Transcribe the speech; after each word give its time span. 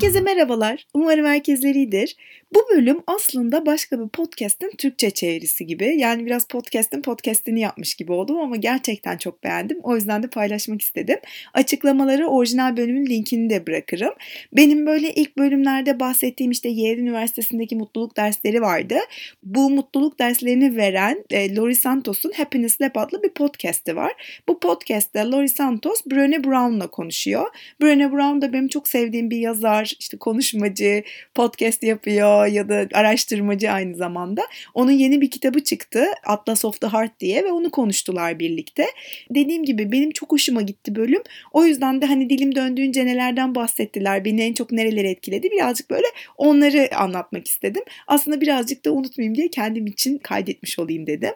Herkese 0.00 0.20
merhabalar. 0.20 0.86
Umarım 0.94 1.26
herkesler 1.26 1.74
iyidir. 1.74 2.16
Bu 2.54 2.58
bölüm 2.74 3.00
aslında 3.06 3.66
başka 3.66 4.00
bir 4.04 4.08
podcast'in 4.08 4.70
Türkçe 4.78 5.10
çevirisi 5.10 5.66
gibi. 5.66 5.94
Yani 5.98 6.26
biraz 6.26 6.48
podcast'in 6.48 7.02
podcast'ini 7.02 7.60
yapmış 7.60 7.94
gibi 7.94 8.12
oldum 8.12 8.36
ama 8.36 8.56
gerçekten 8.56 9.16
çok 9.16 9.44
beğendim. 9.44 9.78
O 9.82 9.96
yüzden 9.96 10.22
de 10.22 10.26
paylaşmak 10.26 10.82
istedim. 10.82 11.16
Açıklamaları 11.54 12.26
orijinal 12.26 12.76
bölümün 12.76 13.06
linkini 13.06 13.50
de 13.50 13.66
bırakırım. 13.66 14.14
Benim 14.52 14.86
böyle 14.86 15.14
ilk 15.14 15.38
bölümlerde 15.38 16.00
bahsettiğim 16.00 16.52
işte 16.52 16.68
Yale 16.68 17.00
Üniversitesi'ndeki 17.00 17.76
mutluluk 17.76 18.16
dersleri 18.16 18.60
vardı. 18.60 18.98
Bu 19.42 19.70
mutluluk 19.70 20.18
derslerini 20.18 20.76
veren 20.76 21.24
e, 21.30 21.56
Lori 21.56 21.74
Santos'un 21.74 22.32
Happiness 22.32 22.80
Lab 22.80 22.96
adlı 22.96 23.22
bir 23.22 23.30
podcast'i 23.30 23.96
var. 23.96 24.42
Bu 24.48 24.60
podcast'te 24.60 25.24
Lori 25.24 25.48
Santos 25.48 26.00
Brené 26.00 26.44
Brown'la 26.44 26.86
konuşuyor. 26.86 27.46
Brené 27.82 28.12
Brown 28.12 28.40
da 28.40 28.52
benim 28.52 28.68
çok 28.68 28.88
sevdiğim 28.88 29.30
bir 29.30 29.38
yazar, 29.38 29.89
işte 29.98 30.16
konuşmacı, 30.16 31.02
podcast 31.34 31.82
yapıyor 31.82 32.46
ya 32.46 32.68
da 32.68 32.88
araştırmacı 32.92 33.70
aynı 33.70 33.96
zamanda. 33.96 34.42
Onun 34.74 34.90
yeni 34.90 35.20
bir 35.20 35.30
kitabı 35.30 35.64
çıktı 35.64 36.04
Atlas 36.26 36.64
of 36.64 36.80
the 36.80 36.86
Heart 36.86 37.20
diye 37.20 37.44
ve 37.44 37.52
onu 37.52 37.70
konuştular 37.70 38.38
birlikte. 38.38 38.86
Dediğim 39.30 39.64
gibi 39.64 39.92
benim 39.92 40.10
çok 40.10 40.32
hoşuma 40.32 40.62
gitti 40.62 40.96
bölüm. 40.96 41.22
O 41.52 41.64
yüzden 41.64 42.02
de 42.02 42.06
hani 42.06 42.30
dilim 42.30 42.54
döndüğünce 42.54 43.06
nelerden 43.06 43.54
bahsettiler, 43.54 44.24
beni 44.24 44.42
en 44.42 44.52
çok 44.52 44.72
nereleri 44.72 45.08
etkiledi 45.08 45.50
birazcık 45.50 45.90
böyle 45.90 46.06
onları 46.36 46.96
anlatmak 46.96 47.48
istedim. 47.48 47.82
Aslında 48.06 48.40
birazcık 48.40 48.84
da 48.84 48.92
unutmayayım 48.92 49.34
diye 49.34 49.48
kendim 49.48 49.86
için 49.86 50.18
kaydetmiş 50.18 50.78
olayım 50.78 51.06
dedim. 51.06 51.34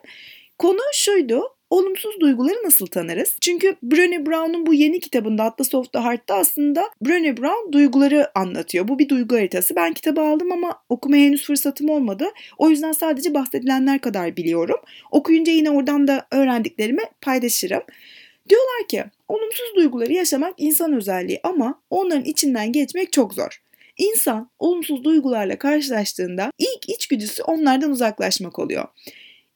Konu 0.59 0.81
şuydu 0.93 1.54
olumsuz 1.71 2.21
duyguları 2.21 2.57
nasıl 2.65 2.87
tanırız? 2.87 3.37
Çünkü 3.41 3.77
Brené 3.85 4.27
Brown'un 4.27 4.67
bu 4.67 4.75
yeni 4.75 5.01
kitabında 5.01 5.45
Atlas 5.45 5.75
of 5.75 5.93
the 5.93 5.99
Heart'ta 5.99 6.35
aslında 6.35 6.91
Brené 7.05 7.37
Brown 7.37 7.73
duyguları 7.73 8.39
anlatıyor. 8.39 8.89
Bu 8.89 8.99
bir 8.99 9.09
duygu 9.09 9.37
haritası. 9.37 9.77
Ben 9.77 9.93
kitabı 9.93 10.21
aldım 10.21 10.53
ama 10.53 10.83
okumaya 10.89 11.25
henüz 11.25 11.45
fırsatım 11.47 11.91
olmadı. 11.91 12.25
O 12.59 12.71
yüzden 12.71 12.93
sadece 12.93 13.35
bahsedilenler 13.35 14.01
kadar 14.01 14.37
biliyorum. 14.37 14.81
Okuyunca 15.11 15.53
yine 15.53 15.71
oradan 15.71 16.09
da 16.09 16.27
öğrendiklerimi 16.31 17.03
paylaşırım. 17.21 17.83
Diyorlar 18.49 18.89
ki 18.89 19.05
olumsuz 19.29 19.75
duyguları 19.77 20.13
yaşamak 20.13 20.55
insan 20.59 20.93
özelliği 20.93 21.41
ama 21.43 21.83
onların 21.91 22.25
içinden 22.25 22.73
geçmek 22.73 23.13
çok 23.13 23.35
zor. 23.35 23.63
İnsan 23.99 24.51
olumsuz 24.59 25.05
duygularla 25.05 25.59
karşılaştığında 25.59 26.51
ilk 26.59 26.89
içgüdüsü 26.89 27.43
onlardan 27.43 27.91
uzaklaşmak 27.91 28.59
oluyor. 28.59 28.85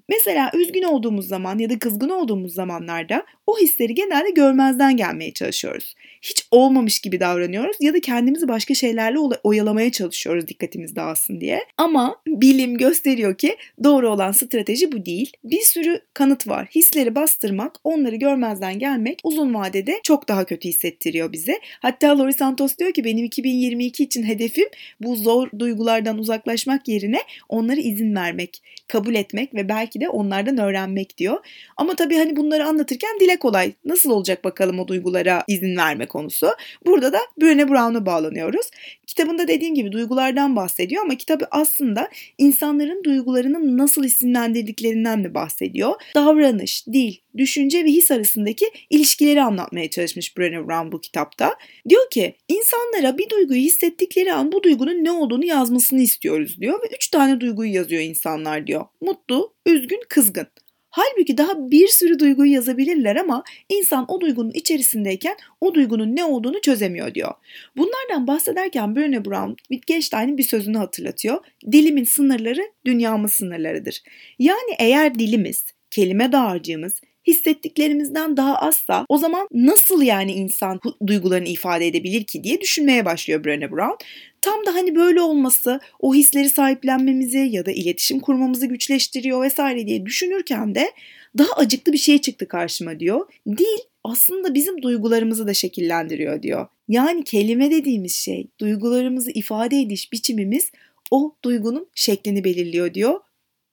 Mesela 0.09 0.51
üzgün 0.55 0.83
olduğumuz 0.83 1.29
zaman 1.29 1.59
ya 1.59 1.71
da 1.71 1.79
kızgın 1.79 2.09
olduğumuz 2.09 2.55
zamanlarda 2.55 3.25
o 3.47 3.59
hisleri 3.59 3.95
genelde 3.95 4.31
görmezden 4.31 4.97
gelmeye 4.97 5.33
çalışıyoruz. 5.33 5.95
Hiç 6.23 6.47
olmamış 6.51 7.01
gibi 7.01 7.21
davranıyoruz 7.21 7.77
ya 7.81 7.95
da 7.95 8.01
kendimizi 8.01 8.49
başka 8.49 8.75
şeylerle 8.75 9.19
oyalamaya 9.19 9.93
çalışıyoruz 9.93 10.49
dikkatimiz 10.49 10.97
dağılsın 10.97 11.41
diye. 11.41 11.61
Ama 11.77 12.17
bilim 12.27 12.79
gösteriyor 12.79 13.39
ki 13.39 13.57
doğru 13.85 14.11
olan 14.11 14.33
strateji 14.33 14.93
bu 14.93 15.07
değil. 15.07 15.33
Bir 15.45 15.61
sürü 15.61 16.01
kanıt 16.15 16.49
var. 16.49 16.69
Hisleri 16.75 17.15
bastırmak, 17.15 17.77
onları 17.85 18.17
görmezden 18.17 18.79
gelmek 18.79 19.21
uzun 19.25 19.55
vadede 19.55 20.01
çok 20.03 20.29
daha 20.29 20.45
kötü 20.45 20.69
hissettiriyor 20.69 21.33
bize. 21.33 21.59
Hatta 21.81 22.19
Lori 22.19 22.33
Santos 22.33 22.79
diyor 22.79 22.93
ki 22.93 23.05
benim 23.05 23.25
2022 23.25 24.03
için 24.03 24.23
hedefim 24.23 24.69
bu 25.01 25.17
zor 25.17 25.49
duygulardan 25.59 26.19
uzaklaşmak 26.19 26.89
yerine 26.89 27.19
onlara 27.49 27.81
izin 27.81 28.15
vermek, 28.15 28.63
kabul 28.89 29.15
etmek 29.15 29.55
ve 29.55 29.69
belki 29.69 29.98
de 30.01 30.09
onlardan 30.09 30.59
öğrenmek 30.59 31.19
diyor. 31.19 31.39
Ama 31.77 31.97
tabii 31.97 32.17
hani 32.17 32.37
bunları 32.37 32.67
anlatırken 32.67 33.21
dile 33.21 33.39
kolay. 33.39 33.73
Nasıl 33.85 34.11
olacak 34.11 34.45
bakalım 34.45 34.81
o 34.81 34.89
duygulara 34.89 35.45
izin 35.49 35.77
verme 35.77 36.07
konusu. 36.07 36.49
Burada 36.87 37.13
da 37.13 37.19
Brené 37.41 37.69
Brown'a 37.69 38.07
bağlanıyoruz. 38.07 38.71
Kitabında 39.07 39.49
dediğim 39.49 39.75
gibi 39.75 39.93
duygulardan 39.93 40.57
bahsediyor 40.57 41.03
ama 41.03 41.15
kitabı 41.15 41.47
aslında 41.51 42.09
insanların 42.39 43.05
duygularını 43.05 43.79
nasıl 43.79 44.05
isimlendirdiklerinden 44.05 45.25
de 45.25 45.35
bahsediyor. 45.35 45.95
Davranış, 46.15 46.87
dil, 46.87 47.15
düşünce 47.37 47.85
ve 47.85 47.89
his 47.89 48.11
arasındaki 48.11 48.67
ilişkileri 48.91 49.43
anlatmaya 49.43 49.91
çalışmış 49.91 50.33
Brené 50.37 50.69
Brown 50.69 50.93
bu 50.93 51.01
kitapta. 51.01 51.57
Diyor 51.89 52.11
ki 52.11 52.35
insanlara 52.49 53.19
bir 53.19 53.31
duyguyu 53.31 53.61
hissettikleri 53.61 54.33
an 54.33 54.53
bu 54.53 54.63
duygunun 54.63 55.05
ne 55.05 55.11
olduğunu 55.11 55.45
yazmasını 55.45 56.01
istiyoruz 56.01 56.61
diyor 56.61 56.83
ve 56.83 56.87
üç 56.95 57.09
tane 57.09 57.41
duyguyu 57.41 57.75
yazıyor 57.75 58.03
insanlar 58.03 58.67
diyor. 58.67 58.85
Mutlu, 59.01 59.55
üzgün, 59.67 59.88
kızgın. 60.09 60.47
Halbuki 60.91 61.39
daha 61.39 61.71
bir 61.71 61.89
sürü 61.89 62.19
duyguyu 62.19 62.53
yazabilirler 62.53 63.17
ama 63.17 63.43
insan 63.69 64.05
o 64.09 64.21
duygunun 64.21 64.51
içerisindeyken 64.51 65.37
o 65.61 65.75
duygunun 65.75 66.17
ne 66.17 66.25
olduğunu 66.25 66.61
çözemiyor 66.61 67.15
diyor. 67.15 67.35
Bunlardan 67.77 68.27
bahsederken 68.27 68.89
Brené 68.89 69.25
Brown 69.25 69.55
Wittgenstein'in 69.59 70.39
bir 70.39 70.43
sözünü 70.43 70.79
hatırlatıyor. 70.79 71.39
Dilimin 71.73 72.05
sınırları 72.05 72.63
dünyamın 72.85 73.27
sınırlarıdır. 73.27 74.03
Yani 74.39 74.75
eğer 74.79 75.15
dilimiz, 75.15 75.65
kelime 75.91 76.33
dağarcığımız 76.33 77.01
hissettiklerimizden 77.29 78.37
daha 78.37 78.57
azsa 78.57 79.07
o 79.09 79.19
zaman 79.19 79.49
nasıl 79.53 80.03
yani 80.03 80.33
insan 80.33 80.81
duygularını 81.07 81.49
ifade 81.49 81.87
edebilir 81.87 82.25
ki 82.25 82.45
diye 82.45 82.61
düşünmeye 82.61 83.05
başlıyor 83.05 83.45
Brené 83.45 83.71
Brown. 83.71 84.05
Tam 84.43 84.67
da 84.67 84.75
hani 84.75 84.95
böyle 84.95 85.21
olması 85.21 85.81
o 86.01 86.15
hisleri 86.15 86.49
sahiplenmemizi 86.49 87.39
ya 87.39 87.67
da 87.67 87.71
iletişim 87.71 88.21
kurmamızı 88.21 88.67
güçleştiriyor 88.67 89.43
vesaire 89.43 89.87
diye 89.87 90.07
düşünürken 90.07 90.75
de 90.75 90.93
daha 91.39 91.53
acıklı 91.53 91.93
bir 91.93 91.99
şey 91.99 92.19
çıktı 92.19 92.49
karşıma 92.49 93.01
diyor. 93.01 93.27
Dil 93.49 93.79
aslında 94.05 94.55
bizim 94.55 94.83
duygularımızı 94.83 95.47
da 95.47 95.55
şekillendiriyor 95.55 96.43
diyor. 96.43 96.67
Yani 96.89 97.25
kelime 97.25 97.71
dediğimiz 97.71 98.15
şey 98.15 98.47
duygularımızı 98.61 99.31
ifade 99.31 99.81
ediş 99.81 100.13
biçimimiz 100.13 100.71
o 101.11 101.35
duygunun 101.45 101.87
şeklini 101.95 102.45
belirliyor 102.45 102.95
diyor 102.95 103.21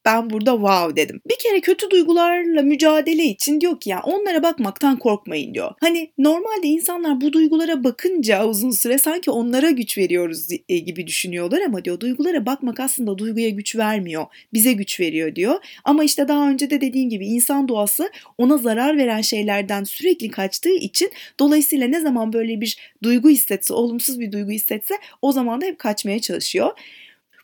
ben 0.05 0.29
burada 0.29 0.51
wow 0.51 0.95
dedim. 0.95 1.21
Bir 1.29 1.38
kere 1.39 1.61
kötü 1.61 1.89
duygularla 1.89 2.61
mücadele 2.61 3.23
için 3.23 3.61
diyor 3.61 3.79
ki 3.79 3.89
ya 3.89 4.01
onlara 4.03 4.43
bakmaktan 4.43 4.99
korkmayın 4.99 5.53
diyor. 5.53 5.71
Hani 5.79 6.11
normalde 6.17 6.67
insanlar 6.67 7.21
bu 7.21 7.33
duygulara 7.33 7.83
bakınca 7.83 8.45
uzun 8.45 8.71
süre 8.71 8.97
sanki 8.97 9.31
onlara 9.31 9.69
güç 9.69 9.97
veriyoruz 9.97 10.47
e, 10.69 10.77
gibi 10.77 11.07
düşünüyorlar 11.07 11.61
ama 11.61 11.85
diyor 11.85 11.99
duygulara 11.99 12.45
bakmak 12.45 12.79
aslında 12.79 13.17
duyguya 13.17 13.49
güç 13.49 13.75
vermiyor. 13.75 14.25
Bize 14.53 14.73
güç 14.73 14.99
veriyor 14.99 15.35
diyor. 15.35 15.55
Ama 15.83 16.03
işte 16.03 16.27
daha 16.27 16.49
önce 16.49 16.69
de 16.69 16.81
dediğim 16.81 17.09
gibi 17.09 17.25
insan 17.25 17.67
doğası 17.67 18.11
ona 18.37 18.57
zarar 18.57 18.97
veren 18.97 19.22
şeylerden 19.22 19.83
sürekli 19.83 20.29
kaçtığı 20.29 20.75
için 20.75 21.11
dolayısıyla 21.39 21.87
ne 21.87 21.99
zaman 21.99 22.33
böyle 22.33 22.61
bir 22.61 22.77
duygu 23.03 23.29
hissetse, 23.29 23.73
olumsuz 23.73 24.19
bir 24.19 24.31
duygu 24.31 24.51
hissetse 24.51 24.95
o 25.22 25.31
zaman 25.31 25.61
da 25.61 25.66
hep 25.66 25.79
kaçmaya 25.79 26.19
çalışıyor. 26.19 26.72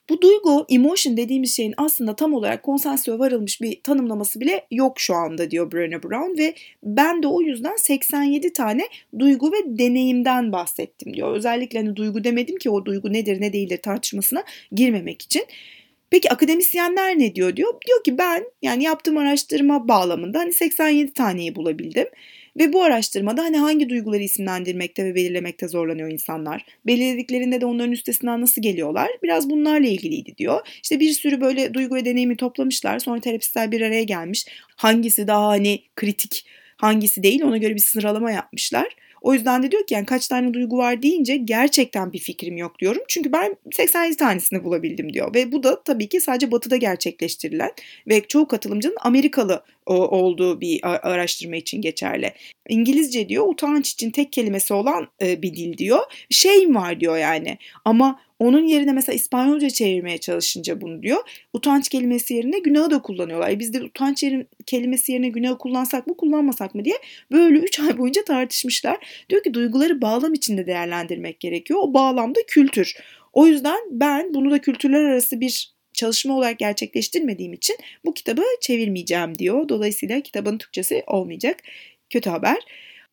Bu 0.09 0.21
duygu, 0.21 0.65
emotion 0.69 1.17
dediğimiz 1.17 1.55
şeyin 1.55 1.73
aslında 1.77 2.15
tam 2.15 2.33
olarak 2.33 2.63
konsensüse 2.63 3.19
varılmış 3.19 3.61
bir 3.61 3.83
tanımlaması 3.83 4.39
bile 4.39 4.67
yok 4.71 4.99
şu 4.99 5.15
anda 5.15 5.51
diyor 5.51 5.71
Brené 5.71 6.03
Brown 6.03 6.37
ve 6.37 6.53
ben 6.83 7.23
de 7.23 7.27
o 7.27 7.41
yüzden 7.41 7.75
87 7.75 8.53
tane 8.53 8.83
duygu 9.19 9.51
ve 9.51 9.57
deneyimden 9.65 10.51
bahsettim 10.51 11.13
diyor. 11.13 11.35
Özellikle 11.35 11.79
hani 11.79 11.95
duygu 11.95 12.23
demedim 12.23 12.57
ki 12.57 12.69
o 12.69 12.85
duygu 12.85 13.13
nedir 13.13 13.41
ne 13.41 13.53
değildir 13.53 13.79
tartışmasına 13.83 14.43
girmemek 14.71 15.21
için. 15.21 15.45
Peki 16.09 16.29
akademisyenler 16.31 17.19
ne 17.19 17.35
diyor 17.35 17.55
diyor? 17.55 17.73
Diyor 17.87 18.03
ki 18.03 18.17
ben 18.17 18.43
yani 18.61 18.83
yaptığım 18.83 19.17
araştırma 19.17 19.87
bağlamında 19.87 20.39
hani 20.39 20.53
87 20.53 21.13
taneyi 21.13 21.55
bulabildim. 21.55 22.07
Ve 22.59 22.73
bu 22.73 22.83
araştırmada 22.83 23.43
hani 23.43 23.57
hangi 23.57 23.89
duyguları 23.89 24.23
isimlendirmekte 24.23 25.05
ve 25.05 25.15
belirlemekte 25.15 25.67
zorlanıyor 25.67 26.09
insanlar. 26.09 26.65
Belirlediklerinde 26.85 27.61
de 27.61 27.65
onların 27.65 27.91
üstesinden 27.91 28.41
nasıl 28.41 28.61
geliyorlar? 28.61 29.09
Biraz 29.23 29.49
bunlarla 29.49 29.87
ilgiliydi 29.87 30.37
diyor. 30.37 30.67
İşte 30.83 30.99
bir 30.99 31.11
sürü 31.11 31.41
böyle 31.41 31.73
duygu 31.73 31.95
ve 31.95 32.05
deneyimi 32.05 32.37
toplamışlar. 32.37 32.99
Sonra 32.99 33.19
terapistler 33.21 33.71
bir 33.71 33.81
araya 33.81 34.03
gelmiş. 34.03 34.45
Hangisi 34.75 35.27
daha 35.27 35.47
hani 35.47 35.83
kritik, 35.95 36.45
hangisi 36.77 37.23
değil 37.23 37.43
ona 37.43 37.57
göre 37.57 37.75
bir 37.75 37.79
sıralama 37.79 38.31
yapmışlar. 38.31 38.95
O 39.21 39.33
yüzden 39.33 39.63
de 39.63 39.71
diyor 39.71 39.87
ki 39.87 39.93
yani 39.93 40.05
kaç 40.05 40.27
tane 40.27 40.53
duygu 40.53 40.77
var 40.77 41.01
deyince 41.01 41.37
gerçekten 41.37 42.13
bir 42.13 42.19
fikrim 42.19 42.57
yok 42.57 42.79
diyorum. 42.79 43.01
Çünkü 43.07 43.31
ben 43.31 43.55
87 43.73 44.17
tanesini 44.17 44.63
bulabildim 44.63 45.13
diyor. 45.13 45.35
Ve 45.35 45.51
bu 45.51 45.63
da 45.63 45.83
tabii 45.83 46.09
ki 46.09 46.21
sadece 46.21 46.51
batıda 46.51 46.77
gerçekleştirilen 46.77 47.71
ve 48.07 48.21
çoğu 48.27 48.47
katılımcının 48.47 48.97
Amerikalı 49.01 49.63
olduğu 49.85 50.61
bir 50.61 50.79
araştırma 50.83 51.55
için 51.55 51.81
geçerli. 51.81 52.33
İngilizce 52.69 53.29
diyor 53.29 53.47
utanç 53.47 53.91
için 53.91 54.11
tek 54.11 54.33
kelimesi 54.33 54.73
olan 54.73 55.07
bir 55.21 55.55
dil 55.55 55.77
diyor. 55.77 55.99
Shame 56.29 56.75
var 56.75 56.99
diyor 56.99 57.17
yani. 57.17 57.57
Ama 57.85 58.19
onun 58.41 58.67
yerine 58.67 58.91
mesela 58.91 59.15
İspanyolca 59.15 59.69
çevirmeye 59.69 60.17
çalışınca 60.17 60.81
bunu 60.81 61.03
diyor. 61.03 61.19
Utanç 61.53 61.89
kelimesi 61.89 62.33
yerine 62.33 62.59
günahı 62.59 62.91
da 62.91 63.01
kullanıyorlar. 63.01 63.49
E 63.49 63.59
biz 63.59 63.73
de 63.73 63.83
utanç 63.83 64.23
yerin, 64.23 64.47
kelimesi 64.65 65.11
yerine 65.11 65.29
günahı 65.29 65.57
kullansak 65.57 66.07
mı 66.07 66.17
kullanmasak 66.17 66.75
mı 66.75 66.85
diye 66.85 66.95
böyle 67.31 67.59
3 67.59 67.79
ay 67.79 67.97
boyunca 67.97 68.23
tartışmışlar. 68.23 69.25
Diyor 69.29 69.43
ki 69.43 69.53
duyguları 69.53 70.01
bağlam 70.01 70.33
içinde 70.33 70.67
değerlendirmek 70.67 71.39
gerekiyor. 71.39 71.79
O 71.83 71.93
bağlamda 71.93 72.39
kültür. 72.47 72.95
O 73.33 73.47
yüzden 73.47 73.79
ben 73.91 74.33
bunu 74.33 74.51
da 74.51 74.61
kültürler 74.61 75.03
arası 75.03 75.41
bir 75.41 75.73
çalışma 75.93 76.37
olarak 76.37 76.59
gerçekleştirmediğim 76.59 77.53
için 77.53 77.75
bu 78.05 78.13
kitabı 78.13 78.43
çevirmeyeceğim 78.61 79.37
diyor. 79.37 79.69
Dolayısıyla 79.69 80.21
kitabın 80.21 80.57
Türkçesi 80.57 81.03
olmayacak. 81.07 81.57
Kötü 82.09 82.29
haber. 82.29 82.57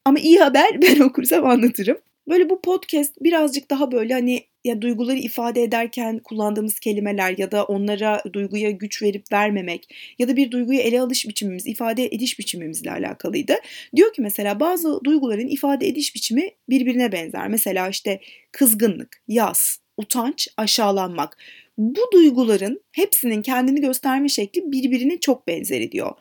Ama 0.04 0.18
iyi 0.18 0.38
haber 0.38 0.82
ben 0.82 1.00
okursam 1.00 1.46
anlatırım. 1.46 1.98
Böyle 2.28 2.50
bu 2.50 2.60
podcast 2.60 3.14
birazcık 3.20 3.70
daha 3.70 3.92
böyle 3.92 4.14
hani 4.14 4.44
ya 4.68 4.82
duyguları 4.82 5.18
ifade 5.18 5.62
ederken 5.62 6.18
kullandığımız 6.18 6.80
kelimeler 6.80 7.34
ya 7.38 7.52
da 7.52 7.64
onlara 7.64 8.22
duyguya 8.32 8.70
güç 8.70 9.02
verip 9.02 9.32
vermemek 9.32 9.94
ya 10.18 10.28
da 10.28 10.36
bir 10.36 10.50
duyguyu 10.50 10.78
ele 10.78 11.00
alış 11.00 11.28
biçimimiz, 11.28 11.66
ifade 11.66 12.04
ediş 12.04 12.38
biçimimizle 12.38 12.90
alakalıydı. 12.90 13.54
Diyor 13.96 14.12
ki 14.12 14.22
mesela 14.22 14.60
bazı 14.60 15.04
duyguların 15.04 15.48
ifade 15.48 15.88
ediş 15.88 16.14
biçimi 16.14 16.50
birbirine 16.68 17.12
benzer. 17.12 17.48
Mesela 17.48 17.88
işte 17.88 18.20
kızgınlık, 18.52 19.22
yas, 19.28 19.78
utanç, 19.96 20.48
aşağılanmak. 20.56 21.36
Bu 21.78 22.00
duyguların 22.12 22.80
hepsinin 22.92 23.42
kendini 23.42 23.80
gösterme 23.80 24.28
şekli 24.28 24.72
birbirine 24.72 25.20
çok 25.20 25.46
benzer 25.46 25.80
ediyor. 25.80 26.12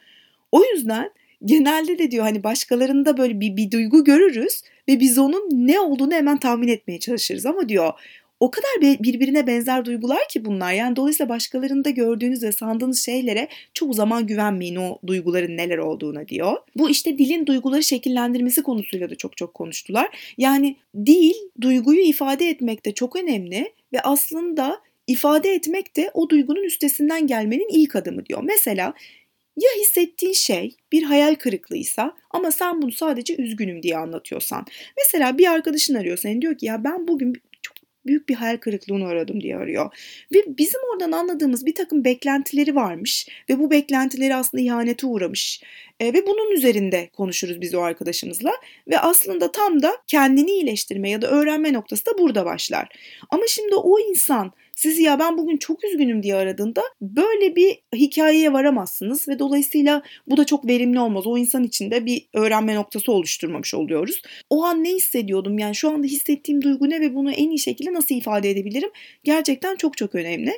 O 0.51 0.63
yüzden 0.63 1.11
genelde 1.45 1.99
de 1.99 2.11
diyor 2.11 2.23
hani 2.23 2.43
başkalarında 2.43 3.17
böyle 3.17 3.39
bir, 3.39 3.57
bir 3.57 3.71
duygu 3.71 4.03
görürüz 4.03 4.61
ve 4.87 4.99
biz 4.99 5.17
onun 5.17 5.67
ne 5.67 5.79
olduğunu 5.79 6.13
hemen 6.13 6.37
tahmin 6.37 6.67
etmeye 6.67 6.99
çalışırız 6.99 7.45
ama 7.45 7.69
diyor 7.69 7.93
o 8.39 8.51
kadar 8.51 8.81
birbirine 8.81 9.47
benzer 9.47 9.85
duygular 9.85 10.27
ki 10.29 10.45
bunlar. 10.45 10.73
Yani 10.73 10.95
dolayısıyla 10.95 11.29
başkalarında 11.29 11.89
gördüğünüz 11.89 12.43
ve 12.43 12.51
sandığınız 12.51 13.05
şeylere 13.05 13.47
çoğu 13.73 13.93
zaman 13.93 14.27
güvenmeyin 14.27 14.75
o 14.75 14.99
duyguların 15.07 15.57
neler 15.57 15.77
olduğuna 15.77 16.27
diyor. 16.27 16.57
Bu 16.75 16.89
işte 16.89 17.17
dilin 17.17 17.45
duyguları 17.45 17.83
şekillendirmesi 17.83 18.63
konusuyla 18.63 19.09
da 19.09 19.15
çok 19.15 19.37
çok 19.37 19.53
konuştular. 19.53 20.33
Yani 20.37 20.75
dil 21.05 21.33
duyguyu 21.61 22.01
ifade 22.01 22.49
etmekte 22.49 22.93
çok 22.93 23.15
önemli 23.15 23.73
ve 23.93 24.01
aslında 24.01 24.79
ifade 25.07 25.53
etmek 25.53 25.95
de 25.95 26.11
o 26.13 26.29
duygunun 26.29 26.63
üstesinden 26.63 27.27
gelmenin 27.27 27.69
ilk 27.69 27.95
adımı 27.95 28.25
diyor. 28.25 28.43
Mesela 28.43 28.93
ya 29.57 29.69
hissettiğin 29.81 30.33
şey 30.33 30.75
bir 30.91 31.03
hayal 31.03 31.35
kırıklığıysa 31.35 32.15
ama 32.31 32.51
sen 32.51 32.81
bunu 32.81 32.91
sadece 32.91 33.35
üzgünüm 33.35 33.83
diye 33.83 33.97
anlatıyorsan. 33.97 34.65
Mesela 34.97 35.37
bir 35.37 35.51
arkadaşın 35.51 35.95
arıyor 35.95 36.17
seni 36.17 36.41
diyor 36.41 36.57
ki 36.57 36.65
ya 36.65 36.83
ben 36.83 37.07
bugün 37.07 37.33
büyük 38.07 38.29
bir 38.29 38.35
hayal 38.35 38.57
kırıklığına 38.57 39.05
uğradım 39.05 39.41
diye 39.41 39.57
arıyor. 39.57 39.95
Ve 40.35 40.57
bizim 40.57 40.81
oradan 40.93 41.11
anladığımız 41.11 41.65
bir 41.65 41.75
takım 41.75 42.03
beklentileri 42.03 42.75
varmış 42.75 43.27
ve 43.49 43.59
bu 43.59 43.71
beklentileri 43.71 44.35
aslında 44.35 44.63
ihanete 44.63 45.07
uğramış. 45.07 45.61
E, 45.99 46.13
ve 46.13 46.27
bunun 46.27 46.51
üzerinde 46.51 47.09
konuşuruz 47.17 47.61
biz 47.61 47.75
o 47.75 47.81
arkadaşımızla 47.81 48.51
ve 48.87 48.99
aslında 48.99 49.51
tam 49.51 49.81
da 49.81 49.97
kendini 50.07 50.51
iyileştirme 50.51 51.09
ya 51.09 51.21
da 51.21 51.27
öğrenme 51.27 51.73
noktası 51.73 52.05
da 52.05 52.17
burada 52.17 52.45
başlar. 52.45 52.87
Ama 53.29 53.43
şimdi 53.47 53.75
o 53.75 53.99
insan 53.99 54.53
sizi 54.77 55.03
ya 55.03 55.19
ben 55.19 55.37
bugün 55.37 55.57
çok 55.57 55.83
üzgünüm 55.83 56.23
diye 56.23 56.35
aradığında 56.35 56.81
böyle 57.01 57.55
bir 57.55 57.79
hikayeye 57.95 58.53
varamazsınız 58.53 59.27
ve 59.27 59.39
dolayısıyla 59.39 60.01
bu 60.27 60.37
da 60.37 60.45
çok 60.45 60.67
verimli 60.67 60.99
olmaz. 60.99 61.27
O 61.27 61.37
insan 61.37 61.63
için 61.63 61.91
de 61.91 62.05
bir 62.05 62.27
öğrenme 62.33 62.75
noktası 62.75 63.11
oluşturmamış 63.11 63.73
oluyoruz. 63.73 64.21
O 64.49 64.63
an 64.63 64.83
ne 64.83 64.89
hissediyordum 64.93 65.59
yani 65.59 65.75
şu 65.75 65.89
anda 65.89 66.07
hissettiğim 66.07 66.61
duygu 66.61 66.89
ne 66.89 67.01
ve 67.01 67.15
bunu 67.15 67.31
en 67.31 67.49
iyi 67.49 67.59
şekilde 67.59 67.93
nasıl 67.93 68.15
ifade 68.15 68.49
edebilirim? 68.49 68.89
Gerçekten 69.23 69.75
çok 69.75 69.97
çok 69.97 70.15
önemli. 70.15 70.51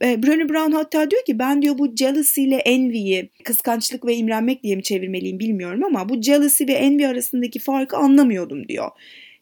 Brené 0.00 0.48
Brown 0.48 0.72
hatta 0.72 1.10
diyor 1.10 1.24
ki 1.24 1.38
ben 1.38 1.62
diyor 1.62 1.78
bu 1.78 1.96
jealousy 1.96 2.44
ile 2.44 2.56
envy'yi 2.56 3.30
kıskançlık 3.44 4.06
ve 4.06 4.14
imrenmek 4.14 4.62
diye 4.62 4.76
mi 4.76 4.82
çevirmeliyim 4.82 5.38
bilmiyorum 5.38 5.84
ama 5.84 6.08
bu 6.08 6.22
jealousy 6.22 6.66
ve 6.66 6.72
envy 6.72 7.06
arasındaki 7.06 7.58
farkı 7.58 7.96
anlamıyordum 7.96 8.68
diyor. 8.68 8.90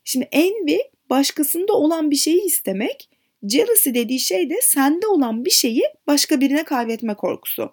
Şimdi 0.04 0.28
envy 0.32 0.78
başkasında 1.10 1.72
olan 1.72 2.10
bir 2.10 2.16
şeyi 2.16 2.44
istemek 2.44 3.08
Jealousy 3.48 3.90
dediği 3.94 4.20
şey 4.20 4.50
de 4.50 4.54
sende 4.62 5.06
olan 5.06 5.44
bir 5.44 5.50
şeyi 5.50 5.82
başka 6.06 6.40
birine 6.40 6.64
kaybetme 6.64 7.14
korkusu. 7.14 7.72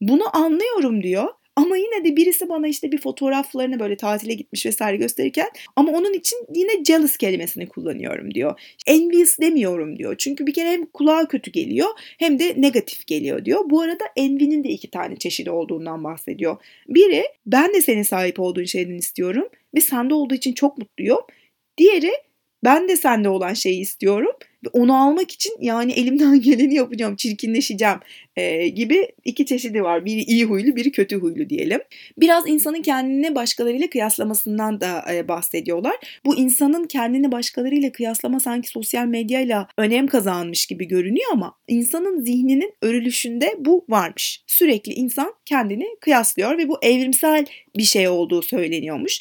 Bunu 0.00 0.36
anlıyorum 0.36 1.02
diyor. 1.02 1.28
Ama 1.56 1.76
yine 1.76 2.04
de 2.04 2.16
birisi 2.16 2.48
bana 2.48 2.68
işte 2.68 2.92
bir 2.92 2.98
fotoğraflarını 2.98 3.80
böyle 3.80 3.96
tatile 3.96 4.34
gitmiş 4.34 4.66
vesaire 4.66 4.96
gösterirken 4.96 5.48
ama 5.76 5.92
onun 5.92 6.12
için 6.12 6.38
yine 6.54 6.84
jealous 6.84 7.16
kelimesini 7.16 7.68
kullanıyorum 7.68 8.34
diyor. 8.34 8.60
Envious 8.86 9.38
demiyorum 9.38 9.98
diyor. 9.98 10.14
Çünkü 10.18 10.46
bir 10.46 10.54
kere 10.54 10.70
hem 10.70 10.86
kulağa 10.86 11.28
kötü 11.28 11.50
geliyor 11.50 11.88
hem 12.18 12.38
de 12.38 12.54
negatif 12.56 13.06
geliyor 13.06 13.44
diyor. 13.44 13.70
Bu 13.70 13.80
arada 13.80 14.04
envy'nin 14.16 14.64
de 14.64 14.68
iki 14.68 14.90
tane 14.90 15.16
çeşidi 15.16 15.50
olduğundan 15.50 16.04
bahsediyor. 16.04 16.56
Biri 16.88 17.24
ben 17.46 17.74
de 17.74 17.82
senin 17.82 18.02
sahip 18.02 18.40
olduğun 18.40 18.64
şeyden 18.64 18.98
istiyorum 18.98 19.48
ve 19.74 19.80
sende 19.80 20.14
olduğu 20.14 20.34
için 20.34 20.52
çok 20.52 20.78
mutluyum. 20.78 21.20
Diğeri 21.78 22.12
ben 22.64 22.88
de 22.88 22.96
sende 22.96 23.28
olan 23.28 23.54
şeyi 23.54 23.80
istiyorum 23.80 24.32
onu 24.72 24.96
almak 24.96 25.30
için 25.30 25.52
yani 25.60 25.92
elimden 25.92 26.40
geleni 26.40 26.74
yapacağım, 26.74 27.16
çirkinleşeceğim 27.16 27.98
e, 28.36 28.68
gibi 28.68 29.08
iki 29.24 29.46
çeşidi 29.46 29.82
var. 29.82 30.04
Biri 30.04 30.20
iyi 30.20 30.44
huylu, 30.44 30.76
biri 30.76 30.92
kötü 30.92 31.16
huylu 31.16 31.48
diyelim. 31.48 31.80
Biraz 32.18 32.48
insanın 32.48 32.82
kendini 32.82 33.34
başkalarıyla 33.34 33.90
kıyaslamasından 33.90 34.80
da 34.80 35.04
e, 35.12 35.28
bahsediyorlar. 35.28 35.94
Bu 36.24 36.36
insanın 36.36 36.84
kendini 36.84 37.32
başkalarıyla 37.32 37.92
kıyaslama 37.92 38.40
sanki 38.40 38.68
sosyal 38.68 39.06
medyayla 39.06 39.68
önem 39.78 40.06
kazanmış 40.06 40.66
gibi 40.66 40.88
görünüyor 40.88 41.30
ama 41.32 41.54
insanın 41.68 42.24
zihninin 42.24 42.74
örülüşünde 42.82 43.54
bu 43.58 43.84
varmış. 43.88 44.44
Sürekli 44.46 44.92
insan 44.92 45.34
kendini 45.44 45.86
kıyaslıyor 46.00 46.58
ve 46.58 46.68
bu 46.68 46.78
evrimsel 46.82 47.46
bir 47.76 47.82
şey 47.82 48.08
olduğu 48.08 48.42
söyleniyormuş. 48.42 49.20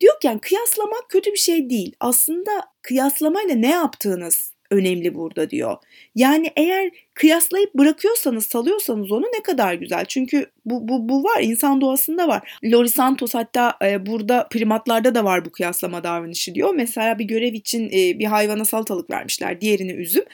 Diyor 0.00 0.20
ki 0.20 0.26
yani 0.26 0.40
kıyaslamak 0.40 1.04
kötü 1.08 1.32
bir 1.32 1.38
şey 1.38 1.70
değil. 1.70 1.96
Aslında 2.00 2.50
kıyaslamayla 2.82 3.54
ne 3.54 3.70
yaptığınız 3.70 4.54
önemli 4.70 5.14
burada 5.14 5.50
diyor. 5.50 5.76
Yani 6.14 6.52
eğer 6.56 6.90
kıyaslayıp 7.14 7.74
bırakıyorsanız, 7.74 8.46
salıyorsanız 8.46 9.12
onu 9.12 9.26
ne 9.34 9.42
kadar 9.42 9.74
güzel. 9.74 10.04
Çünkü 10.04 10.46
bu, 10.64 10.88
bu, 10.88 11.08
bu 11.08 11.24
var, 11.24 11.42
insan 11.42 11.80
doğasında 11.80 12.28
var. 12.28 12.58
Lori 12.64 12.88
Santos 12.88 13.34
hatta 13.34 13.76
e, 13.84 14.06
burada 14.06 14.48
primatlarda 14.50 15.14
da 15.14 15.24
var 15.24 15.44
bu 15.44 15.50
kıyaslama 15.50 16.04
davranışı 16.04 16.54
diyor. 16.54 16.74
Mesela 16.74 17.18
bir 17.18 17.24
görev 17.24 17.54
için 17.54 17.86
e, 17.86 18.18
bir 18.18 18.24
hayvana 18.24 18.64
salatalık 18.64 19.10
vermişler, 19.10 19.60
diğerini 19.60 19.92
üzüm 19.92 20.24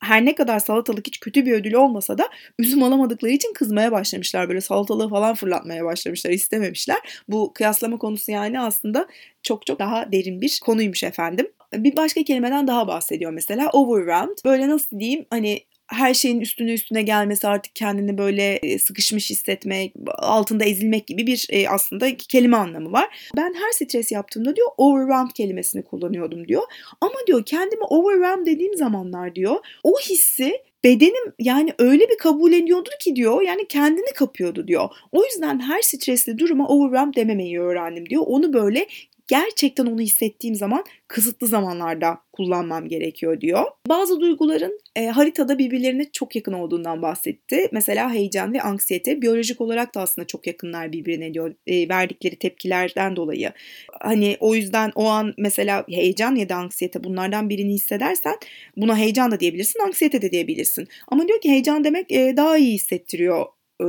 her 0.00 0.24
ne 0.24 0.34
kadar 0.34 0.58
salatalık 0.58 1.06
hiç 1.06 1.20
kötü 1.20 1.46
bir 1.46 1.52
ödül 1.52 1.74
olmasa 1.74 2.18
da 2.18 2.28
üzüm 2.58 2.82
alamadıkları 2.82 3.32
için 3.32 3.52
kızmaya 3.52 3.92
başlamışlar. 3.92 4.48
Böyle 4.48 4.60
salatalığı 4.60 5.08
falan 5.08 5.34
fırlatmaya 5.34 5.84
başlamışlar. 5.84 6.30
istememişler. 6.30 6.98
Bu 7.28 7.52
kıyaslama 7.52 7.98
konusu 7.98 8.32
yani 8.32 8.60
aslında 8.60 9.06
çok 9.42 9.66
çok 9.66 9.78
daha 9.78 10.12
derin 10.12 10.40
bir 10.40 10.60
konuymuş 10.64 11.02
efendim. 11.04 11.46
Bir 11.74 11.96
başka 11.96 12.22
kelimeden 12.22 12.66
daha 12.66 12.88
bahsediyor 12.88 13.32
mesela 13.32 13.70
overwhelmed. 13.70 14.38
Böyle 14.44 14.68
nasıl 14.68 15.00
diyeyim 15.00 15.26
hani 15.30 15.60
her 15.86 16.14
şeyin 16.14 16.40
üstüne 16.40 16.72
üstüne 16.72 17.02
gelmesi 17.02 17.48
artık 17.48 17.76
kendini 17.76 18.18
böyle 18.18 18.54
e, 18.54 18.78
sıkışmış 18.78 19.30
hissetmek, 19.30 19.94
altında 20.08 20.64
ezilmek 20.64 21.06
gibi 21.06 21.26
bir 21.26 21.46
e, 21.50 21.68
aslında 21.68 22.16
kelime 22.16 22.56
anlamı 22.56 22.92
var. 22.92 23.30
Ben 23.36 23.54
her 23.54 23.72
stres 23.72 24.12
yaptığımda 24.12 24.56
diyor 24.56 24.68
overwhelmed 24.76 25.30
kelimesini 25.30 25.84
kullanıyordum 25.84 26.48
diyor. 26.48 26.62
Ama 27.00 27.14
diyor 27.26 27.42
kendimi 27.46 27.84
overwhelmed 27.84 28.46
dediğim 28.46 28.74
zamanlar 28.74 29.34
diyor 29.34 29.56
o 29.82 29.98
hissi 30.00 30.52
bedenim 30.84 31.32
yani 31.38 31.72
öyle 31.78 32.08
bir 32.08 32.18
kabul 32.18 32.52
ediyordu 32.52 32.90
ki 33.00 33.16
diyor 33.16 33.42
yani 33.42 33.68
kendini 33.68 34.12
kapıyordu 34.14 34.68
diyor. 34.68 34.88
O 35.12 35.24
yüzden 35.24 35.60
her 35.60 35.82
stresli 35.82 36.38
duruma 36.38 36.68
overwhelmed 36.68 37.14
dememeyi 37.14 37.60
öğrendim 37.60 38.10
diyor. 38.10 38.22
Onu 38.26 38.52
böyle 38.52 38.86
gerçekten 39.26 39.86
onu 39.86 40.00
hissettiğim 40.00 40.54
zaman 40.54 40.84
kısıtlı 41.08 41.46
zamanlarda 41.46 42.18
kullanmam 42.32 42.88
gerekiyor 42.88 43.40
diyor. 43.40 43.64
Bazı 43.88 44.20
duyguların 44.20 44.80
e, 44.96 45.06
haritada 45.06 45.58
birbirlerine 45.58 46.04
çok 46.12 46.36
yakın 46.36 46.52
olduğundan 46.52 47.02
bahsetti. 47.02 47.68
Mesela 47.72 48.12
heyecan 48.12 48.52
ve 48.52 48.62
anksiyete 48.62 49.22
biyolojik 49.22 49.60
olarak 49.60 49.94
da 49.94 50.00
aslında 50.00 50.26
çok 50.26 50.46
yakınlar 50.46 50.92
birbirine 50.92 51.34
diyor 51.34 51.54
e, 51.66 51.88
verdikleri 51.88 52.36
tepkilerden 52.36 53.16
dolayı. 53.16 53.52
Hani 54.00 54.36
o 54.40 54.54
yüzden 54.54 54.92
o 54.94 55.06
an 55.06 55.34
mesela 55.38 55.84
heyecan 55.88 56.34
ya 56.34 56.48
da 56.48 56.56
anksiyete 56.56 57.04
bunlardan 57.04 57.48
birini 57.48 57.74
hissedersen 57.74 58.36
buna 58.76 58.98
heyecan 58.98 59.30
da 59.30 59.40
diyebilirsin, 59.40 59.80
anksiyete 59.80 60.22
de 60.22 60.30
diyebilirsin. 60.30 60.88
Ama 61.08 61.28
diyor 61.28 61.40
ki 61.40 61.50
heyecan 61.50 61.84
demek 61.84 62.12
e, 62.12 62.36
daha 62.36 62.58
iyi 62.58 62.74
hissettiriyor 62.74 63.46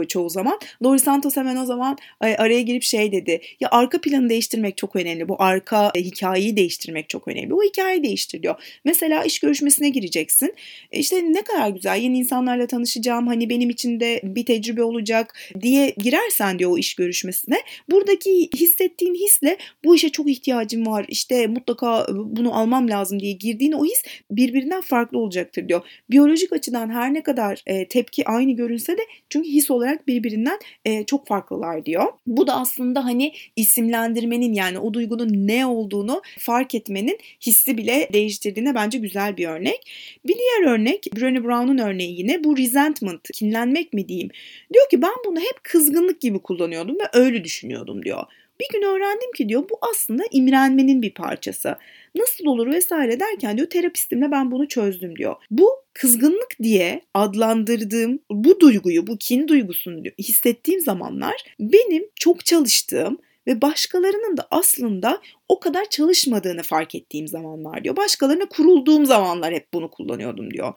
çoğu 0.07 0.29
zaman. 0.29 0.59
Lori 0.83 0.99
Santos 0.99 1.37
hemen 1.37 1.55
o 1.55 1.65
zaman 1.65 1.97
araya 2.21 2.61
girip 2.61 2.83
şey 2.83 3.11
dedi. 3.11 3.41
Ya 3.59 3.69
arka 3.71 4.01
planı 4.01 4.29
değiştirmek 4.29 4.77
çok 4.77 4.95
önemli. 4.95 5.29
Bu 5.29 5.35
arka 5.39 5.91
e, 5.95 6.01
hikayeyi 6.01 6.57
değiştirmek 6.57 7.09
çok 7.09 7.27
önemli. 7.27 7.51
Bu 7.51 7.63
hikayeyi 7.63 8.03
değiştiriyor. 8.03 8.55
Mesela 8.85 9.23
iş 9.23 9.39
görüşmesine 9.39 9.89
gireceksin. 9.89 10.55
E, 10.91 10.99
işte 10.99 11.33
ne 11.33 11.41
kadar 11.41 11.69
güzel 11.69 12.01
yeni 12.01 12.17
insanlarla 12.17 12.67
tanışacağım. 12.67 13.27
Hani 13.27 13.49
benim 13.49 13.69
için 13.69 13.99
de 13.99 14.21
bir 14.23 14.45
tecrübe 14.45 14.83
olacak 14.83 15.39
diye 15.61 15.93
girersen 15.97 16.59
diyor 16.59 16.71
o 16.71 16.77
iş 16.77 16.95
görüşmesine. 16.95 17.57
Buradaki 17.91 18.49
hissettiğin 18.55 19.15
hisle 19.15 19.57
bu 19.83 19.95
işe 19.95 20.09
çok 20.09 20.29
ihtiyacım 20.29 20.87
var. 20.87 21.05
İşte 21.07 21.47
mutlaka 21.47 22.07
bunu 22.09 22.55
almam 22.55 22.89
lazım 22.89 23.19
diye 23.19 23.31
girdiğin 23.31 23.71
o 23.71 23.85
his 23.85 24.03
birbirinden 24.31 24.81
farklı 24.81 25.19
olacaktır 25.19 25.69
diyor. 25.69 25.81
Biyolojik 26.09 26.53
açıdan 26.53 26.89
her 26.89 27.13
ne 27.13 27.23
kadar 27.23 27.63
e, 27.67 27.87
tepki 27.87 28.27
aynı 28.27 28.51
görünse 28.51 28.97
de 28.97 29.01
çünkü 29.29 29.49
his 29.49 29.71
olarak 29.77 30.07
birbirinden 30.07 30.59
e, 30.85 31.05
çok 31.05 31.27
farklılar 31.27 31.85
diyor. 31.85 32.05
Bu 32.27 32.47
da 32.47 32.55
aslında 32.55 33.05
hani 33.05 33.33
isimlendirmenin 33.55 34.53
yani 34.53 34.79
o 34.79 34.93
duygunun 34.93 35.47
ne 35.47 35.65
olduğunu 35.65 36.21
fark 36.39 36.75
etmenin 36.75 37.17
hissi 37.45 37.77
bile 37.77 38.09
değiştirdiğine 38.13 38.75
bence 38.75 38.97
güzel 38.97 39.37
bir 39.37 39.47
örnek. 39.47 39.91
Bir 40.25 40.35
diğer 40.35 40.73
örnek 40.73 41.05
Brené 41.15 41.43
Brown'un 41.43 41.77
örneği 41.77 42.19
yine 42.19 42.43
bu 42.43 42.57
resentment, 42.57 43.31
kinlenmek 43.33 43.93
mi 43.93 44.07
diyeyim. 44.07 44.29
Diyor 44.73 44.89
ki 44.89 45.01
ben 45.01 45.13
bunu 45.25 45.39
hep 45.39 45.63
kızgınlık 45.63 46.21
gibi 46.21 46.39
kullanıyordum 46.39 46.95
ve 46.95 47.09
öyle 47.13 47.43
düşünüyordum 47.43 48.03
diyor. 48.03 48.23
Bir 48.61 48.67
gün 48.73 48.81
öğrendim 48.81 49.31
ki 49.31 49.49
diyor 49.49 49.69
bu 49.69 49.77
aslında 49.91 50.23
imrenmenin 50.31 51.01
bir 51.01 51.13
parçası. 51.13 51.75
Nasıl 52.15 52.45
olur 52.45 52.67
vesaire 52.67 53.19
derken 53.19 53.57
diyor 53.57 53.69
terapistimle 53.69 54.31
ben 54.31 54.51
bunu 54.51 54.67
çözdüm 54.67 55.15
diyor. 55.15 55.35
Bu 55.51 55.69
kızgınlık 55.93 56.57
diye 56.63 57.01
adlandırdığım 57.13 58.19
bu 58.31 58.59
duyguyu, 58.59 59.07
bu 59.07 59.17
kin 59.17 59.47
duygusunu 59.47 60.03
diyor, 60.03 60.15
hissettiğim 60.19 60.81
zamanlar 60.81 61.35
benim 61.59 62.03
çok 62.15 62.45
çalıştığım 62.45 63.17
ve 63.47 63.61
başkalarının 63.61 64.37
da 64.37 64.47
aslında 64.51 65.21
o 65.47 65.59
kadar 65.59 65.89
çalışmadığını 65.89 66.63
fark 66.63 66.95
ettiğim 66.95 67.27
zamanlar 67.27 67.83
diyor. 67.83 67.97
Başkalarına 67.97 68.45
kurulduğum 68.45 69.05
zamanlar 69.05 69.53
hep 69.53 69.73
bunu 69.73 69.89
kullanıyordum 69.91 70.53
diyor. 70.53 70.73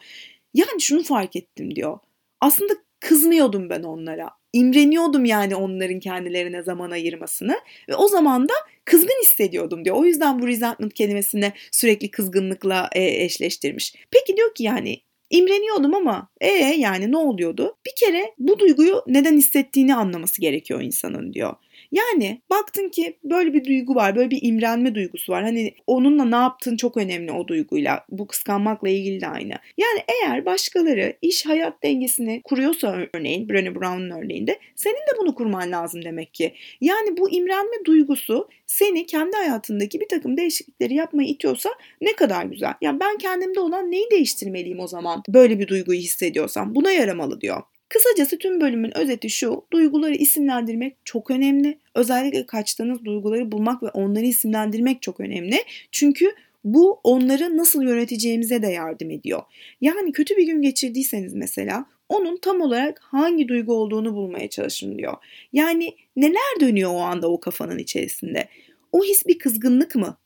Yani 0.55 0.81
şunu 0.81 1.03
fark 1.03 1.37
ettim 1.37 1.75
diyor. 1.75 1.99
Aslında 2.41 2.73
kızmıyordum 3.01 3.71
ben 3.71 3.83
onlara. 3.83 4.40
İmreniyordum 4.53 5.25
yani 5.25 5.57
onların 5.57 6.01
kendilerine 6.01 6.63
zaman 6.63 6.91
ayırmasını 6.91 7.57
ve 7.89 7.95
o 7.95 8.09
zaman 8.09 8.49
da 8.49 8.55
kızgın 8.85 9.23
hissediyordum 9.23 9.85
diyor. 9.85 9.97
O 9.97 10.05
yüzden 10.05 10.39
bu 10.39 10.47
resentment 10.47 10.95
kelimesini 10.95 11.53
sürekli 11.73 12.11
kızgınlıkla 12.11 12.91
e, 12.93 13.25
eşleştirmiş. 13.25 13.95
Peki 14.11 14.37
diyor 14.37 14.55
ki 14.55 14.63
yani 14.63 15.01
imreniyordum 15.31 15.95
ama 15.95 16.29
ee 16.41 16.47
yani 16.79 17.13
ne 17.13 17.17
oluyordu? 17.17 17.77
Bir 17.87 18.07
kere 18.07 18.35
bu 18.39 18.59
duyguyu 18.59 19.03
neden 19.07 19.37
hissettiğini 19.37 19.95
anlaması 19.95 20.41
gerekiyor 20.41 20.81
insanın 20.83 21.33
diyor. 21.33 21.55
Yani 21.93 22.41
baktın 22.51 22.89
ki 22.89 23.17
böyle 23.25 23.55
bir 23.55 23.65
duygu 23.65 23.95
var, 23.95 24.17
böyle 24.17 24.31
bir 24.31 24.39
imrenme 24.43 24.95
duygusu 24.95 25.33
var. 25.33 25.43
Hani 25.43 25.75
onunla 25.87 26.25
ne 26.25 26.37
yaptığın 26.37 26.77
çok 26.77 26.97
önemli 26.97 27.33
o 27.33 27.49
duyguyla. 27.49 28.05
Bu 28.09 28.27
kıskanmakla 28.27 28.89
ilgili 28.89 29.21
de 29.21 29.27
aynı. 29.27 29.55
Yani 29.77 30.01
eğer 30.09 30.47
başkaları 30.47 31.17
iş 31.23 31.47
hayat 31.47 31.83
dengesini 31.83 32.43
kuruyorsa 32.45 32.99
örneğin 33.15 33.49
Brené 33.49 33.75
Brown'un 33.75 34.11
örneğinde 34.11 34.59
senin 34.75 34.95
de 34.95 35.19
bunu 35.21 35.35
kurman 35.35 35.73
lazım 35.73 36.05
demek 36.05 36.35
ki. 36.35 36.55
Yani 36.81 37.17
bu 37.17 37.31
imrenme 37.31 37.85
duygusu 37.87 38.49
seni 38.67 39.07
kendi 39.07 39.37
hayatındaki 39.37 40.01
bir 40.01 40.09
takım 40.09 40.37
değişiklikleri 40.37 40.95
yapmaya 40.95 41.29
itiyorsa 41.29 41.71
ne 42.01 42.13
kadar 42.13 42.45
güzel. 42.45 42.75
Yani 42.81 43.01
ben 43.01 43.19
kendimde 43.19 43.61
olan 43.61 43.91
neyi 43.91 44.11
değiştirmeliyim 44.11 44.81
o 44.81 44.87
zaman 44.87 45.23
böyle 45.29 45.59
bir 45.59 45.69
duyguyu 45.69 46.01
hissediyorsam 46.01 46.75
buna 46.75 46.91
yaramalı 46.91 47.41
diyor. 47.41 47.63
Kısacası 47.91 48.39
tüm 48.39 48.61
bölümün 48.61 48.99
özeti 48.99 49.31
şu, 49.31 49.65
duyguları 49.73 50.15
isimlendirmek 50.15 50.97
çok 51.05 51.31
önemli. 51.31 51.79
Özellikle 51.95 52.47
kaçtığınız 52.47 53.05
duyguları 53.05 53.53
bulmak 53.53 53.83
ve 53.83 53.89
onları 53.89 54.25
isimlendirmek 54.25 55.03
çok 55.03 55.21
önemli. 55.21 55.57
Çünkü 55.93 56.35
bu 56.65 57.01
onları 57.05 57.57
nasıl 57.57 57.83
yöneteceğimize 57.83 58.63
de 58.63 58.67
yardım 58.67 59.11
ediyor. 59.11 59.43
Yani 59.81 60.13
kötü 60.13 60.37
bir 60.37 60.47
gün 60.47 60.63
geçirdiyseniz 60.63 61.35
mesela 61.35 61.87
onun 62.09 62.37
tam 62.37 62.61
olarak 62.61 63.01
hangi 63.03 63.49
duygu 63.49 63.75
olduğunu 63.75 64.15
bulmaya 64.15 64.49
çalışın 64.49 64.99
diyor. 64.99 65.17
Yani 65.53 65.97
neler 66.17 66.61
dönüyor 66.61 66.91
o 66.95 66.99
anda 66.99 67.31
o 67.31 67.41
kafanın 67.41 67.79
içerisinde? 67.79 68.49
O 68.93 69.05
his 69.05 69.27
bir 69.27 69.39
kızgınlık 69.39 69.95
mı? 69.95 70.17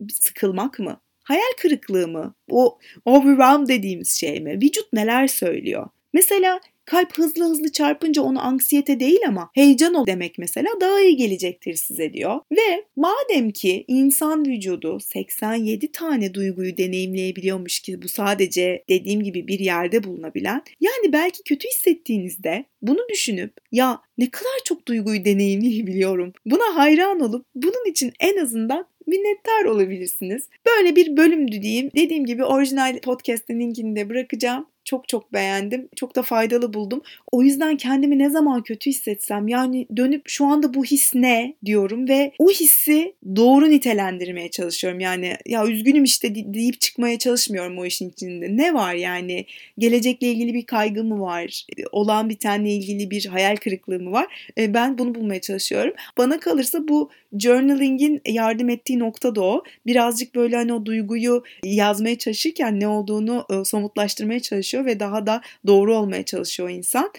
Bir 0.00 0.14
sıkılmak 0.14 0.78
mı? 0.78 1.00
Hayal 1.24 1.52
kırıklığı 1.60 2.08
mı? 2.08 2.34
O 2.50 2.78
overwhelm 3.04 3.68
dediğimiz 3.68 4.10
şey 4.10 4.40
mi? 4.40 4.58
Vücut 4.62 4.92
neler 4.92 5.26
söylüyor? 5.26 5.88
Mesela 6.12 6.60
Kalp 6.88 7.18
hızlı 7.18 7.44
hızlı 7.44 7.72
çarpınca 7.72 8.22
onu 8.22 8.46
anksiyete 8.46 9.00
değil 9.00 9.18
ama 9.28 9.50
heyecan 9.54 9.94
o 9.94 10.06
demek 10.06 10.38
mesela 10.38 10.68
daha 10.80 11.00
iyi 11.00 11.16
gelecektir 11.16 11.74
size 11.74 12.12
diyor. 12.12 12.40
Ve 12.52 12.84
madem 12.96 13.50
ki 13.50 13.84
insan 13.88 14.46
vücudu 14.46 15.00
87 15.00 15.92
tane 15.92 16.34
duyguyu 16.34 16.76
deneyimleyebiliyormuş 16.76 17.80
ki 17.80 18.02
bu 18.02 18.08
sadece 18.08 18.84
dediğim 18.88 19.22
gibi 19.22 19.48
bir 19.48 19.58
yerde 19.58 20.04
bulunabilen. 20.04 20.62
Yani 20.80 21.12
belki 21.12 21.42
kötü 21.42 21.68
hissettiğinizde 21.68 22.64
bunu 22.82 23.08
düşünüp 23.12 23.52
ya 23.72 24.00
ne 24.18 24.30
kadar 24.30 24.58
çok 24.64 24.88
duyguyu 24.88 25.24
deneyimleyebiliyorum. 25.24 26.32
Buna 26.46 26.76
hayran 26.76 27.20
olup 27.20 27.46
bunun 27.54 27.90
için 27.90 28.12
en 28.20 28.36
azından 28.36 28.86
minnettar 29.06 29.64
olabilirsiniz. 29.64 30.48
Böyle 30.66 30.96
bir 30.96 31.16
bölümdü 31.16 31.62
diyeyim. 31.62 31.90
Dediğim 31.96 32.26
gibi 32.26 32.44
orijinal 32.44 33.00
podcast'ın 33.00 33.60
linkini 33.60 33.96
de 33.96 34.08
bırakacağım 34.08 34.66
çok 34.88 35.08
çok 35.08 35.32
beğendim. 35.32 35.88
Çok 35.96 36.16
da 36.16 36.22
faydalı 36.22 36.74
buldum. 36.74 37.02
O 37.32 37.42
yüzden 37.42 37.76
kendimi 37.76 38.18
ne 38.18 38.30
zaman 38.30 38.62
kötü 38.62 38.90
hissetsem 38.90 39.48
yani 39.48 39.86
dönüp 39.96 40.22
şu 40.28 40.46
anda 40.46 40.74
bu 40.74 40.84
his 40.84 41.14
ne 41.14 41.54
diyorum 41.64 42.08
ve 42.08 42.32
o 42.38 42.50
hissi 42.50 43.14
doğru 43.36 43.70
nitelendirmeye 43.70 44.50
çalışıyorum. 44.50 45.00
Yani 45.00 45.36
ya 45.46 45.66
üzgünüm 45.66 46.04
işte 46.04 46.34
deyip 46.34 46.80
çıkmaya 46.80 47.18
çalışmıyorum 47.18 47.78
o 47.78 47.84
işin 47.84 48.10
içinde. 48.10 48.56
Ne 48.56 48.74
var 48.74 48.94
yani? 48.94 49.46
Gelecekle 49.78 50.26
ilgili 50.26 50.54
bir 50.54 50.66
kaygı 50.66 51.04
mı 51.04 51.20
var? 51.20 51.66
Olan 51.92 52.28
bitenle 52.28 52.70
ilgili 52.70 53.10
bir 53.10 53.26
hayal 53.26 53.56
kırıklığı 53.56 54.00
mı 54.00 54.12
var? 54.12 54.50
E, 54.58 54.74
ben 54.74 54.98
bunu 54.98 55.14
bulmaya 55.14 55.40
çalışıyorum. 55.40 55.92
Bana 56.18 56.40
kalırsa 56.40 56.88
bu 56.88 57.10
journaling'in 57.38 58.20
yardım 58.26 58.68
ettiği 58.68 58.98
nokta 58.98 59.34
da 59.34 59.42
o. 59.42 59.64
Birazcık 59.86 60.34
böyle 60.34 60.56
hani 60.56 60.72
o 60.72 60.86
duyguyu 60.86 61.42
yazmaya 61.64 62.18
çalışırken 62.18 62.80
ne 62.80 62.88
olduğunu 62.88 63.46
e, 63.50 63.64
somutlaştırmaya 63.64 64.40
çalışıyor 64.78 64.84
ve 64.84 65.00
daha 65.00 65.26
da 65.26 65.40
doğru 65.66 65.96
olmaya 65.96 66.24
çalışıyor 66.24 66.70
insan. 66.70 67.12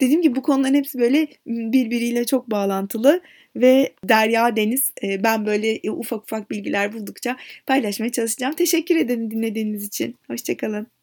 Dediğim 0.00 0.22
gibi 0.22 0.36
bu 0.36 0.42
konuların 0.42 0.74
hepsi 0.74 0.98
böyle 0.98 1.28
birbiriyle 1.46 2.24
çok 2.24 2.50
bağlantılı 2.50 3.20
ve 3.56 3.92
Derya 4.04 4.56
Deniz 4.56 4.92
e, 5.02 5.22
ben 5.22 5.46
böyle 5.46 5.80
ufak 5.90 6.22
ufak 6.22 6.50
bilgiler 6.50 6.92
buldukça 6.92 7.36
paylaşmaya 7.66 8.12
çalışacağım. 8.12 8.54
Teşekkür 8.54 8.96
ederim 8.96 9.30
dinlediğiniz 9.30 9.84
için. 9.84 10.16
Hoşçakalın. 10.26 10.86